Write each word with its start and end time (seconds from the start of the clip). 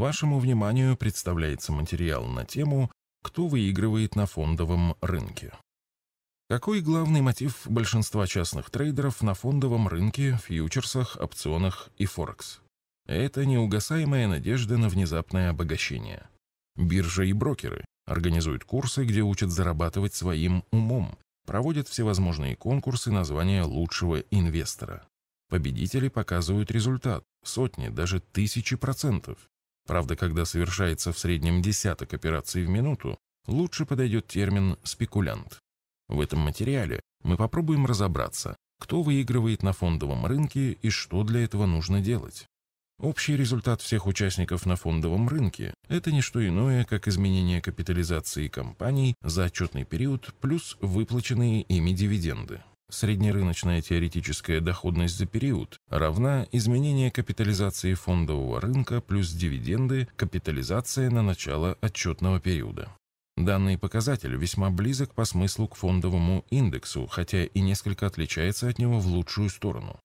Вашему 0.00 0.38
вниманию 0.38 0.96
представляется 0.96 1.72
материал 1.72 2.24
на 2.24 2.46
тему 2.46 2.90
«Кто 3.22 3.48
выигрывает 3.48 4.16
на 4.16 4.24
фондовом 4.24 4.96
рынке?». 5.02 5.52
Какой 6.48 6.80
главный 6.80 7.20
мотив 7.20 7.66
большинства 7.66 8.26
частных 8.26 8.70
трейдеров 8.70 9.20
на 9.20 9.34
фондовом 9.34 9.88
рынке, 9.88 10.38
фьючерсах, 10.42 11.18
опционах 11.20 11.90
и 11.98 12.06
Форекс? 12.06 12.62
Это 13.04 13.44
неугасаемая 13.44 14.26
надежда 14.26 14.78
на 14.78 14.88
внезапное 14.88 15.50
обогащение. 15.50 16.26
Биржа 16.76 17.24
и 17.24 17.34
брокеры 17.34 17.84
организуют 18.06 18.64
курсы, 18.64 19.04
где 19.04 19.20
учат 19.20 19.50
зарабатывать 19.50 20.14
своим 20.14 20.64
умом, 20.72 21.18
проводят 21.44 21.88
всевозможные 21.88 22.56
конкурсы 22.56 23.12
на 23.12 23.22
звание 23.22 23.64
лучшего 23.64 24.20
инвестора. 24.30 25.06
Победители 25.50 26.08
показывают 26.08 26.70
результат– 26.70 27.22
сотни, 27.44 27.90
даже 27.90 28.20
тысячи 28.20 28.76
процентов. 28.76 29.36
Правда, 29.90 30.14
когда 30.14 30.44
совершается 30.44 31.12
в 31.12 31.18
среднем 31.18 31.62
десяток 31.62 32.14
операций 32.14 32.64
в 32.64 32.68
минуту, 32.68 33.18
лучше 33.48 33.84
подойдет 33.84 34.28
термин 34.28 34.76
«спекулянт». 34.84 35.58
В 36.06 36.20
этом 36.20 36.38
материале 36.38 37.00
мы 37.24 37.36
попробуем 37.36 37.86
разобраться, 37.86 38.54
кто 38.78 39.02
выигрывает 39.02 39.64
на 39.64 39.72
фондовом 39.72 40.26
рынке 40.26 40.74
и 40.74 40.90
что 40.90 41.24
для 41.24 41.42
этого 41.42 41.66
нужно 41.66 42.00
делать. 42.00 42.46
Общий 43.00 43.36
результат 43.36 43.82
всех 43.82 44.06
участников 44.06 44.64
на 44.64 44.76
фондовом 44.76 45.28
рынке– 45.28 45.74
это 45.88 46.12
не 46.12 46.20
что 46.20 46.46
иное, 46.46 46.84
как 46.84 47.08
изменение 47.08 47.60
капитализации 47.60 48.46
компаний 48.46 49.16
за 49.22 49.46
отчетный 49.46 49.84
период 49.84 50.32
плюс 50.40 50.76
выплаченные 50.80 51.62
ими 51.62 51.90
дивиденды. 51.90 52.62
Среднерыночная 52.90 53.80
теоретическая 53.82 54.60
доходность 54.60 55.16
за 55.16 55.26
период 55.26 55.78
равна 55.88 56.48
изменение 56.50 57.12
капитализации 57.12 57.94
фондового 57.94 58.60
рынка 58.60 59.00
плюс 59.00 59.30
дивиденды 59.30 60.08
капитализация 60.16 61.08
на 61.08 61.22
начало 61.22 61.78
отчетного 61.80 62.40
периода. 62.40 62.92
Данный 63.36 63.78
показатель 63.78 64.34
весьма 64.34 64.70
близок 64.70 65.14
по 65.14 65.24
смыслу 65.24 65.68
к 65.68 65.76
фондовому 65.76 66.44
индексу, 66.50 67.06
хотя 67.06 67.44
и 67.44 67.60
несколько 67.60 68.06
отличается 68.06 68.68
от 68.68 68.78
него 68.80 68.98
в 68.98 69.06
лучшую 69.06 69.50
сторону. 69.50 69.98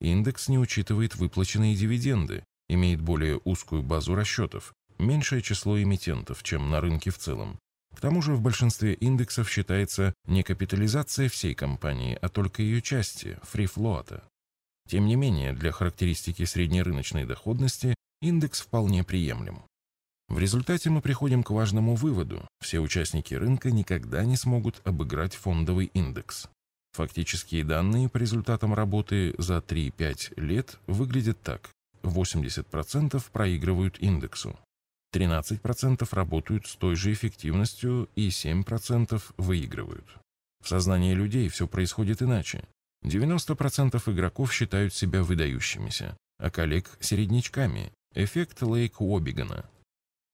Индекс 0.00 0.48
не 0.48 0.58
учитывает 0.58 1.14
выплаченные 1.14 1.76
дивиденды, 1.76 2.42
имеет 2.68 3.00
более 3.00 3.40
узкую 3.44 3.82
базу 3.82 4.16
расчетов, 4.16 4.74
меньшее 4.98 5.40
число 5.40 5.80
эмитентов, 5.80 6.42
чем 6.42 6.68
на 6.68 6.80
рынке 6.80 7.10
в 7.10 7.18
целом. 7.18 7.58
Тому 8.04 8.20
же 8.20 8.34
в 8.34 8.42
большинстве 8.42 8.92
индексов 8.92 9.48
считается 9.50 10.12
не 10.26 10.42
капитализация 10.42 11.30
всей 11.30 11.54
компании, 11.54 12.18
а 12.20 12.28
только 12.28 12.60
ее 12.60 12.82
части, 12.82 13.38
фрифлоата. 13.42 14.22
Тем 14.86 15.06
не 15.06 15.16
менее, 15.16 15.54
для 15.54 15.72
характеристики 15.72 16.44
среднерыночной 16.44 17.24
доходности 17.24 17.94
индекс 18.20 18.60
вполне 18.60 19.04
приемлем. 19.04 19.62
В 20.28 20.38
результате 20.38 20.90
мы 20.90 21.00
приходим 21.00 21.42
к 21.42 21.48
важному 21.48 21.94
выводу. 21.94 22.46
Все 22.60 22.78
участники 22.78 23.32
рынка 23.32 23.70
никогда 23.70 24.22
не 24.26 24.36
смогут 24.36 24.82
обыграть 24.84 25.34
фондовый 25.34 25.86
индекс. 25.94 26.50
Фактические 26.92 27.64
данные 27.64 28.10
по 28.10 28.18
результатам 28.18 28.74
работы 28.74 29.34
за 29.38 29.60
3-5 29.66 30.38
лет 30.38 30.78
выглядят 30.86 31.40
так. 31.40 31.70
80% 32.02 33.24
проигрывают 33.32 33.98
индексу, 33.98 34.58
13% 35.14 36.08
работают 36.12 36.66
с 36.66 36.76
той 36.76 36.96
же 36.96 37.12
эффективностью 37.12 38.08
и 38.16 38.28
7% 38.28 39.22
выигрывают. 39.36 40.06
В 40.62 40.68
сознании 40.68 41.14
людей 41.14 41.48
все 41.48 41.66
происходит 41.66 42.22
иначе. 42.22 42.64
90% 43.04 44.02
игроков 44.12 44.52
считают 44.52 44.94
себя 44.94 45.22
выдающимися, 45.22 46.16
а 46.38 46.50
коллег– 46.50 46.90
середнячками. 47.00 47.92
Эффект 48.14 48.62
Лейк-Уоббигана. 48.62 49.66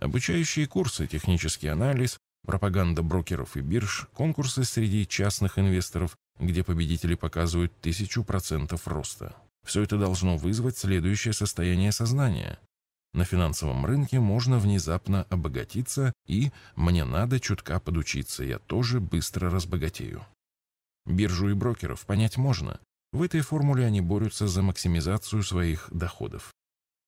Обучающие 0.00 0.66
курсы, 0.66 1.06
технический 1.06 1.68
анализ, 1.68 2.18
пропаганда 2.44 3.02
брокеров 3.02 3.56
и 3.56 3.60
бирж, 3.60 4.08
конкурсы 4.14 4.64
среди 4.64 5.06
частных 5.06 5.58
инвесторов 5.58 6.16
где 6.38 6.62
победители 6.62 7.14
показывают 7.14 7.72
тысячу 7.80 8.24
процентов 8.24 8.86
роста. 8.86 9.34
Все 9.64 9.82
это 9.82 9.98
должно 9.98 10.36
вызвать 10.36 10.76
следующее 10.76 11.32
состояние 11.32 11.92
сознания. 11.92 12.58
На 13.16 13.24
финансовом 13.24 13.86
рынке 13.86 14.20
можно 14.20 14.58
внезапно 14.58 15.22
обогатиться 15.30 16.12
и 16.26 16.50
«мне 16.74 17.02
надо 17.02 17.40
чутка 17.40 17.80
подучиться, 17.80 18.44
я 18.44 18.58
тоже 18.58 19.00
быстро 19.00 19.48
разбогатею». 19.48 20.22
Биржу 21.06 21.48
и 21.48 21.54
брокеров 21.54 22.04
понять 22.04 22.36
можно. 22.36 22.78
В 23.12 23.22
этой 23.22 23.40
формуле 23.40 23.86
они 23.86 24.02
борются 24.02 24.46
за 24.46 24.60
максимизацию 24.60 25.42
своих 25.42 25.88
доходов. 25.90 26.52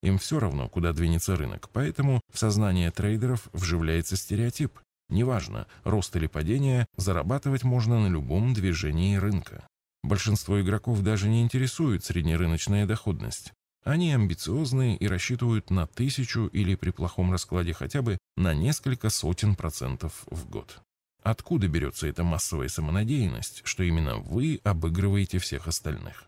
Им 0.01 0.17
все 0.17 0.39
равно, 0.39 0.67
куда 0.67 0.93
двинется 0.93 1.35
рынок, 1.35 1.69
поэтому 1.71 2.21
в 2.33 2.39
сознание 2.39 2.89
трейдеров 2.89 3.47
вживляется 3.53 4.17
стереотип. 4.17 4.79
Неважно, 5.09 5.67
рост 5.83 6.15
или 6.15 6.25
падение, 6.25 6.87
зарабатывать 6.97 7.63
можно 7.63 7.99
на 7.99 8.07
любом 8.07 8.55
движении 8.55 9.17
рынка. 9.17 9.67
Большинство 10.01 10.59
игроков 10.59 11.03
даже 11.03 11.29
не 11.29 11.43
интересует 11.43 12.03
среднерыночная 12.03 12.87
доходность. 12.87 13.53
Они 13.89 14.13
амбициозные 14.13 14.95
и 14.95 15.07
рассчитывают 15.07 15.71
на 15.71 15.87
тысячу 15.87 16.45
или 16.45 16.75
при 16.75 16.91
плохом 16.91 17.31
раскладе 17.31 17.73
хотя 17.73 18.03
бы 18.03 18.19
на 18.37 18.53
несколько 18.53 19.09
сотен 19.09 19.55
процентов 19.55 20.25
в 20.27 20.47
год. 20.47 20.79
Откуда 21.23 21.67
берется 21.67 22.05
эта 22.05 22.23
массовая 22.23 22.67
самонадеянность, 22.67 23.61
что 23.63 23.81
именно 23.81 24.17
вы 24.17 24.61
обыгрываете 24.63 25.39
всех 25.39 25.67
остальных? 25.67 26.25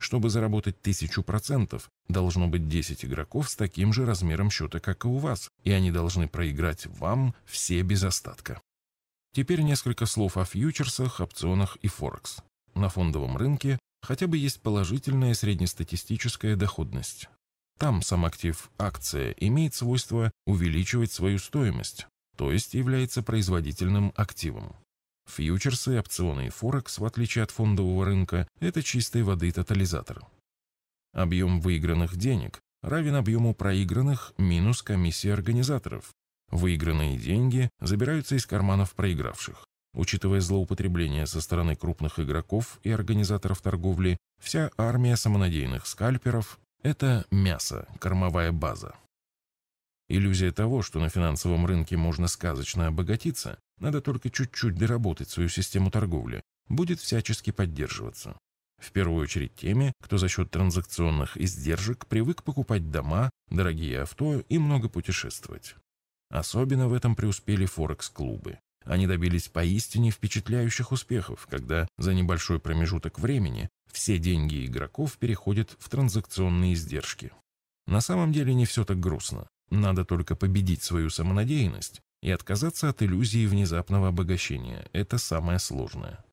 Чтобы 0.00 0.30
заработать 0.30 0.80
тысячу 0.80 1.22
процентов, 1.22 1.90
должно 2.08 2.48
быть 2.48 2.70
10 2.70 3.04
игроков 3.04 3.50
с 3.50 3.56
таким 3.56 3.92
же 3.92 4.06
размером 4.06 4.50
счета, 4.50 4.80
как 4.80 5.04
и 5.04 5.08
у 5.08 5.18
вас, 5.18 5.50
и 5.64 5.70
они 5.72 5.90
должны 5.90 6.26
проиграть 6.26 6.86
вам 6.86 7.34
все 7.44 7.82
без 7.82 8.02
остатка. 8.02 8.62
Теперь 9.34 9.60
несколько 9.60 10.06
слов 10.06 10.38
о 10.38 10.46
фьючерсах, 10.46 11.20
опционах 11.20 11.76
и 11.82 11.88
Форекс. 11.88 12.38
На 12.72 12.88
фондовом 12.88 13.36
рынке 13.36 13.78
хотя 14.02 14.26
бы 14.26 14.36
есть 14.36 14.60
положительная 14.62 15.34
среднестатистическая 15.34 16.56
доходность. 16.56 17.28
Там 17.78 18.02
сам 18.02 18.24
актив 18.24 18.70
акция 18.78 19.32
имеет 19.38 19.74
свойство 19.74 20.32
увеличивать 20.46 21.12
свою 21.12 21.38
стоимость, 21.38 22.06
то 22.36 22.50
есть 22.50 22.74
является 22.74 23.22
производительным 23.22 24.12
активом. 24.16 24.74
Фьючерсы, 25.28 25.98
опционы 25.98 26.46
и 26.46 26.50
Форекс, 26.50 26.98
в 26.98 27.04
отличие 27.04 27.44
от 27.44 27.50
фондового 27.50 28.04
рынка, 28.04 28.48
это 28.60 28.82
чистой 28.82 29.22
воды 29.22 29.52
тотализатор. 29.52 30.22
Объем 31.12 31.60
выигранных 31.60 32.16
денег 32.16 32.60
равен 32.82 33.14
объему 33.14 33.54
проигранных 33.54 34.32
минус 34.38 34.82
комиссии 34.82 35.28
организаторов. 35.28 36.12
Выигранные 36.50 37.18
деньги 37.18 37.68
забираются 37.80 38.36
из 38.36 38.46
карманов 38.46 38.94
проигравших. 38.94 39.66
Учитывая 39.94 40.40
злоупотребление 40.40 41.26
со 41.26 41.40
стороны 41.40 41.74
крупных 41.76 42.18
игроков 42.20 42.78
и 42.82 42.90
организаторов 42.90 43.60
торговли, 43.60 44.16
вся 44.40 44.70
армия 44.76 45.16
самонадеянных 45.16 45.86
скальперов– 45.86 46.58
это 46.82 47.26
мясо, 47.30 47.88
кормовая 47.98 48.52
база. 48.52 48.94
Иллюзия 50.08 50.52
того, 50.52 50.82
что 50.82 51.00
на 51.00 51.08
финансовом 51.08 51.66
рынке 51.66 51.96
можно 51.96 52.28
сказочно 52.28 52.86
обогатиться, 52.86 53.58
надо 53.78 54.00
только 54.00 54.30
чуть-чуть 54.30 54.76
доработать 54.76 55.28
свою 55.28 55.48
систему 55.48 55.90
торговли, 55.90 56.42
будет 56.68 57.00
всячески 57.00 57.50
поддерживаться. 57.50 58.38
В 58.78 58.92
первую 58.92 59.22
очередь 59.22 59.54
теми, 59.56 59.92
кто 60.00 60.18
за 60.18 60.28
счет 60.28 60.50
транзакционных 60.50 61.36
издержек 61.36 62.06
привык 62.06 62.42
покупать 62.42 62.90
дома, 62.90 63.30
дорогие 63.50 64.02
авто 64.02 64.40
и 64.40 64.58
много 64.58 64.88
путешествовать. 64.88 65.74
Особенно 66.30 66.88
в 66.88 66.92
этом 66.92 67.16
преуспели 67.16 67.66
Форекс-клубы. 67.66 68.58
Они 68.88 69.06
добились 69.06 69.48
поистине 69.48 70.10
впечатляющих 70.10 70.92
успехов, 70.92 71.46
когда 71.50 71.86
за 71.98 72.14
небольшой 72.14 72.58
промежуток 72.58 73.18
времени 73.18 73.68
все 73.92 74.18
деньги 74.18 74.64
игроков 74.64 75.18
переходят 75.18 75.76
в 75.78 75.90
транзакционные 75.90 76.72
издержки. 76.72 77.30
На 77.86 78.00
самом 78.00 78.32
деле 78.32 78.54
не 78.54 78.64
все 78.64 78.86
так 78.86 78.98
грустно. 78.98 79.46
Надо 79.70 80.06
только 80.06 80.34
победить 80.36 80.82
свою 80.82 81.10
самонадеянность 81.10 82.00
и 82.22 82.30
отказаться 82.30 82.88
от 82.88 83.02
иллюзии 83.02 83.46
внезапного 83.46 84.08
обогащения. 84.08 84.88
Это 84.94 85.18
самое 85.18 85.58
сложное. 85.58 86.24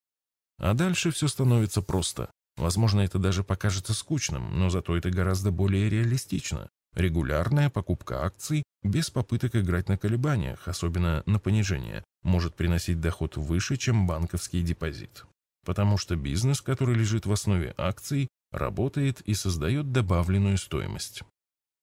А 0.58 0.74
дальше 0.74 1.12
все 1.12 1.28
становится 1.28 1.82
просто. 1.82 2.32
Возможно, 2.56 3.02
это 3.02 3.20
даже 3.20 3.44
покажется 3.44 3.94
скучным, 3.94 4.58
но 4.58 4.70
зато 4.70 4.96
это 4.96 5.10
гораздо 5.12 5.52
более 5.52 5.90
реалистично. 5.90 6.70
Регулярная 6.96 7.70
покупка 7.70 8.24
акций 8.24 8.64
без 8.82 9.10
попыток 9.10 9.56
играть 9.58 9.90
на 9.90 9.98
колебаниях, 9.98 10.68
особенно 10.68 11.24
на 11.26 11.40
понижение, 11.40 12.06
может 12.24 12.56
приносить 12.56 13.02
доход 13.02 13.36
выше, 13.36 13.76
чем 13.76 14.08
банковский 14.08 14.62
депозит. 14.62 15.26
Потому 15.66 15.98
что 15.98 16.16
бизнес, 16.16 16.62
который 16.62 16.96
лежит 16.96 17.26
в 17.26 17.32
основе 17.34 17.74
акций, 17.78 18.30
работает 18.52 19.20
и 19.22 19.34
создает 19.34 19.92
добавленную 19.92 20.58
стоимость. 20.58 21.24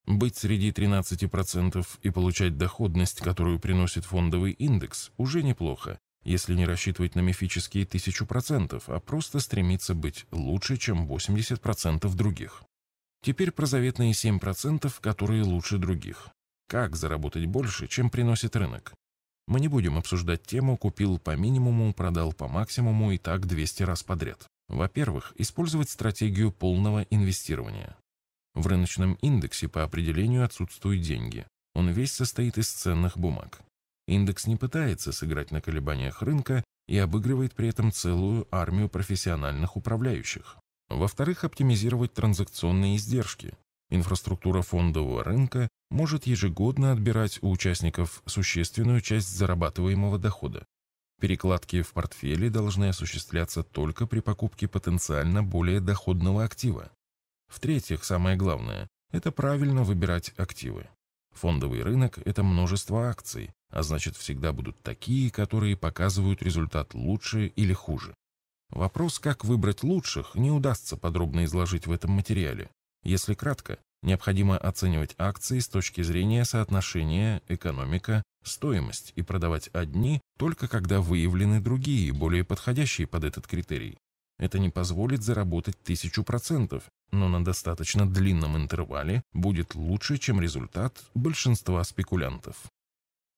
Быть 0.06 0.36
среди 0.36 0.70
13% 0.70 1.86
и 2.02 2.10
получать 2.10 2.56
доходность, 2.56 3.20
которую 3.20 3.60
приносит 3.60 4.04
фондовый 4.04 4.52
индекс, 4.52 5.12
уже 5.18 5.42
неплохо, 5.42 5.98
если 6.24 6.54
не 6.54 6.64
рассчитывать 6.64 7.16
на 7.16 7.20
мифические 7.20 7.84
1000%, 7.84 8.82
а 8.86 9.00
просто 9.00 9.40
стремиться 9.40 9.94
быть 9.94 10.26
лучше, 10.30 10.78
чем 10.78 11.06
80% 11.06 12.14
других. 12.14 12.62
Теперь 13.22 13.52
про 13.52 13.66
заветные 13.66 14.12
7%, 14.12 14.92
которые 15.00 15.44
лучше 15.44 15.78
других. 15.78 16.28
как 16.68 16.96
заработать 16.96 17.44
больше, 17.46 17.86
чем 17.86 18.08
приносит 18.08 18.56
рынок. 18.56 18.94
Мы 19.46 19.60
не 19.60 19.68
будем 19.68 19.98
обсуждать 19.98 20.42
тему 20.44 20.78
«купил 20.78 21.18
по 21.18 21.36
минимуму, 21.36 21.92
продал 21.92 22.32
по 22.32 22.48
максимуму 22.48 23.12
и 23.12 23.18
так 23.18 23.46
200 23.46 23.82
раз 23.82 24.02
подряд». 24.02 24.46
Во-первых, 24.68 25.34
использовать 25.36 25.90
стратегию 25.90 26.50
полного 26.50 27.02
инвестирования. 27.10 27.96
В 28.54 28.66
рыночном 28.66 29.14
индексе 29.20 29.68
по 29.68 29.82
определению 29.82 30.44
отсутствуют 30.44 31.02
деньги. 31.02 31.46
Он 31.74 31.90
весь 31.90 32.12
состоит 32.12 32.56
из 32.56 32.70
ценных 32.70 33.18
бумаг. 33.18 33.60
Индекс 34.06 34.46
не 34.46 34.56
пытается 34.56 35.12
сыграть 35.12 35.50
на 35.50 35.60
колебаниях 35.60 36.22
рынка 36.22 36.64
и 36.88 36.96
обыгрывает 36.96 37.54
при 37.54 37.68
этом 37.68 37.92
целую 37.92 38.48
армию 38.50 38.88
профессиональных 38.88 39.76
управляющих. 39.76 40.56
Во-вторых, 40.96 41.44
оптимизировать 41.44 42.12
транзакционные 42.12 42.96
издержки. 42.96 43.56
Инфраструктура 43.90 44.62
фондового 44.62 45.24
рынка 45.24 45.68
может 45.90 46.26
ежегодно 46.26 46.92
отбирать 46.92 47.38
у 47.42 47.50
участников 47.50 48.22
существенную 48.26 49.00
часть 49.00 49.28
зарабатываемого 49.36 50.18
дохода. 50.18 50.64
Перекладки 51.20 51.82
в 51.82 51.92
портфеле 51.92 52.50
должны 52.50 52.88
осуществляться 52.88 53.62
только 53.62 54.06
при 54.06 54.20
покупке 54.20 54.68
потенциально 54.68 55.42
более 55.42 55.80
доходного 55.80 56.44
актива. 56.44 56.90
В-третьих, 57.48 58.04
самое 58.04 58.36
главное– 58.36 58.88
это 59.12 59.30
правильно 59.30 59.84
выбирать 59.84 60.32
активы. 60.36 60.88
Фондовый 61.32 61.82
рынок– 61.82 62.18
это 62.24 62.42
множество 62.42 63.08
акций, 63.08 63.50
а 63.70 63.82
значит 63.82 64.16
всегда 64.16 64.52
будут 64.52 64.82
такие, 64.82 65.30
которые 65.30 65.76
показывают 65.76 66.42
результат 66.42 66.94
лучше 66.94 67.46
или 67.46 67.72
хуже. 67.72 68.14
Вопрос, 68.72 69.18
как 69.18 69.44
выбрать 69.44 69.82
лучших, 69.82 70.34
не 70.34 70.50
удастся 70.50 70.96
подробно 70.96 71.44
изложить 71.44 71.86
в 71.86 71.92
этом 71.92 72.12
материале. 72.12 72.70
Если 73.04 73.34
кратко, 73.34 73.78
необходимо 74.02 74.56
оценивать 74.56 75.14
акции 75.18 75.58
с 75.58 75.68
точки 75.68 76.00
зрения 76.00 76.44
соотношения 76.46 77.42
экономика-стоимость 77.48 79.12
и 79.14 79.20
продавать 79.20 79.68
одни 79.74 80.22
только 80.38 80.68
когда 80.68 81.00
выявлены 81.02 81.60
другие, 81.60 82.12
более 82.12 82.44
подходящие 82.44 83.06
под 83.06 83.24
этот 83.24 83.46
критерий. 83.46 83.98
Это 84.38 84.58
не 84.58 84.70
позволит 84.70 85.22
заработать 85.22 85.78
тысячу 85.82 86.24
процентов, 86.24 86.84
но 87.10 87.28
на 87.28 87.44
достаточно 87.44 88.10
длинном 88.10 88.56
интервале 88.56 89.22
будет 89.34 89.74
лучше, 89.74 90.16
чем 90.16 90.40
результат 90.40 90.98
большинства 91.14 91.84
спекулянтов. 91.84 92.56